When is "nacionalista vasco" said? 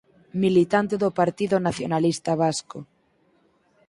1.67-2.79